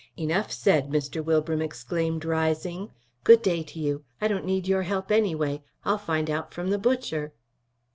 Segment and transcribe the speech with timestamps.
[0.17, 1.23] "Enough said," Mr.
[1.23, 2.89] Wilbram exclaimed, rising.
[3.23, 4.03] "Good day to you.
[4.19, 5.61] I don't need your help, anyway.
[5.85, 7.33] I'll find out from the butcher."